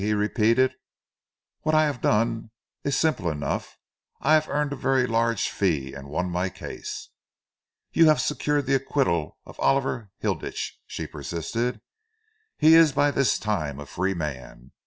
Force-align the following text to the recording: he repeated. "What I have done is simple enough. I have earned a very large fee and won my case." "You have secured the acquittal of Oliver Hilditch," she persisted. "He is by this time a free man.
he 0.03 0.15
repeated. 0.15 0.73
"What 1.61 1.75
I 1.75 1.83
have 1.83 2.01
done 2.01 2.49
is 2.83 2.97
simple 2.97 3.29
enough. 3.29 3.77
I 4.19 4.33
have 4.33 4.49
earned 4.49 4.73
a 4.73 4.75
very 4.75 5.05
large 5.05 5.47
fee 5.49 5.93
and 5.93 6.09
won 6.09 6.31
my 6.31 6.49
case." 6.49 7.09
"You 7.91 8.07
have 8.07 8.19
secured 8.19 8.65
the 8.65 8.73
acquittal 8.73 9.37
of 9.45 9.59
Oliver 9.59 10.09
Hilditch," 10.17 10.79
she 10.87 11.05
persisted. 11.05 11.81
"He 12.57 12.73
is 12.73 12.93
by 12.93 13.11
this 13.11 13.37
time 13.37 13.79
a 13.79 13.85
free 13.85 14.15
man. 14.15 14.71